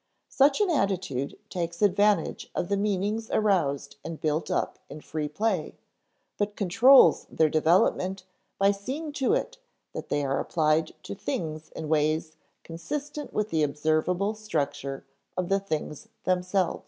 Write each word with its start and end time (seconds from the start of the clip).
Such 0.29 0.59
an 0.61 0.71
attitude 0.71 1.37
takes 1.47 1.79
advantage 1.79 2.49
of 2.55 2.69
the 2.69 2.75
meanings 2.75 3.29
aroused 3.29 3.97
and 4.03 4.19
built 4.19 4.49
up 4.49 4.79
in 4.89 5.01
free 5.01 5.27
play, 5.29 5.75
but 6.39 6.55
_controls 6.55 7.27
their 7.29 7.49
development 7.49 8.23
by 8.57 8.71
seeing 8.71 9.13
to 9.21 9.35
it 9.35 9.59
that 9.93 10.09
they 10.09 10.25
are 10.25 10.39
applied 10.39 10.93
to 11.03 11.13
things 11.13 11.69
in 11.75 11.87
ways 11.87 12.31
consistent 12.63 13.31
with 13.31 13.51
the 13.51 13.61
observable 13.61 14.33
structure 14.33 15.05
of 15.37 15.49
the 15.49 15.59
things 15.59 16.07
themselves_. 16.25 16.79